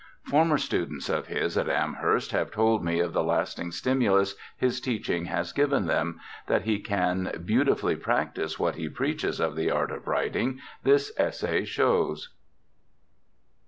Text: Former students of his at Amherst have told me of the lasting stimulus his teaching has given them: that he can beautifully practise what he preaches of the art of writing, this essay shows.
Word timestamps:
Former 0.23 0.57
students 0.57 1.09
of 1.09 1.27
his 1.27 1.55
at 1.59 1.69
Amherst 1.69 2.31
have 2.31 2.49
told 2.49 2.83
me 2.83 2.99
of 2.99 3.13
the 3.13 3.21
lasting 3.21 3.71
stimulus 3.71 4.33
his 4.57 4.81
teaching 4.81 5.25
has 5.25 5.53
given 5.53 5.85
them: 5.85 6.19
that 6.47 6.63
he 6.63 6.79
can 6.79 7.43
beautifully 7.45 7.95
practise 7.95 8.57
what 8.57 8.73
he 8.77 8.89
preaches 8.89 9.39
of 9.39 9.55
the 9.55 9.69
art 9.69 9.91
of 9.91 10.07
writing, 10.07 10.59
this 10.81 11.13
essay 11.19 11.65
shows. 11.65 12.33